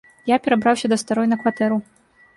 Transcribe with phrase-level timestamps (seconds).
[0.29, 1.77] Я перабраўся да старой на кватэру.